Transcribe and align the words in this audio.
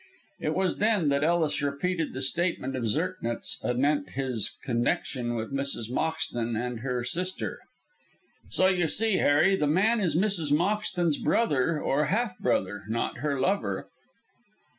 It 0.39 0.55
was 0.55 0.79
then 0.79 1.09
that 1.09 1.23
Ellis 1.23 1.61
repeated 1.61 2.11
the 2.13 2.23
statement 2.23 2.75
of 2.75 2.85
Zirknitz 2.87 3.63
anent 3.63 4.13
his 4.13 4.51
connection 4.63 5.35
with 5.35 5.53
Mrs. 5.53 5.91
Moxton 5.91 6.59
and 6.59 6.79
her 6.79 7.03
sister. 7.03 7.59
"So 8.49 8.65
you 8.65 8.87
see, 8.87 9.17
Harry, 9.17 9.55
the 9.55 9.67
man 9.67 9.99
is 9.99 10.15
Mrs. 10.15 10.51
Moxton's 10.51 11.19
brother, 11.19 11.79
or 11.79 12.05
half 12.05 12.39
brother 12.39 12.81
not 12.87 13.19
her 13.19 13.39
lover." 13.39 13.89